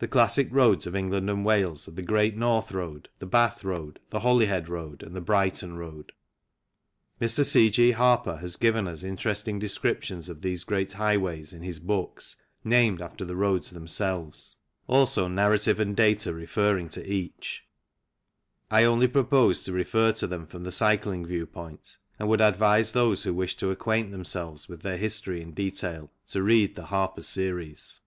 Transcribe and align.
The 0.00 0.06
classic 0.06 0.46
roads 0.52 0.86
of 0.86 0.94
England 0.94 1.28
and 1.28 1.44
Wales 1.44 1.88
are 1.88 1.90
the 1.90 2.04
Great 2.04 2.36
North 2.36 2.70
Road, 2.70 3.08
the 3.18 3.26
Bath 3.26 3.64
Road, 3.64 3.98
the 4.10 4.20
Holyhead 4.20 4.68
Road, 4.68 5.02
and 5.02 5.12
the 5.12 5.20
Brighton 5.20 5.76
Road. 5.76 6.12
Mr. 7.20 7.44
C. 7.44 7.68
G. 7.68 7.90
Harper 7.90 8.36
has 8.36 8.54
given 8.54 8.86
us 8.86 9.02
interesting 9.02 9.58
descriptions 9.58 10.28
of 10.28 10.40
these 10.40 10.62
great 10.62 10.92
highways 10.92 11.52
in 11.52 11.62
his 11.64 11.80
books, 11.80 12.36
named 12.62 13.02
after 13.02 13.24
the 13.24 13.34
roads 13.34 13.72
themselves, 13.72 14.54
also 14.86 15.26
narrative 15.26 15.80
and 15.80 15.96
data 15.96 16.32
referring 16.32 16.88
to 16.90 17.04
each. 17.04 17.64
I 18.70 18.84
only 18.84 19.08
propose 19.08 19.64
to 19.64 19.72
refer 19.72 20.12
to 20.12 20.28
them 20.28 20.46
from 20.46 20.62
the 20.62 20.70
cycling 20.70 21.26
view 21.26 21.44
point, 21.44 21.96
and 22.20 22.28
would 22.28 22.40
advise 22.40 22.92
those 22.92 23.24
who 23.24 23.34
wish 23.34 23.56
to 23.56 23.72
acquaint 23.72 24.12
themselves 24.12 24.68
with 24.68 24.82
their 24.82 24.96
history 24.96 25.40
in 25.42 25.50
detail 25.54 26.12
to 26.28 26.40
read 26.40 26.76
the 26.76 26.84
Harper 26.86 27.22
series. 27.22 27.98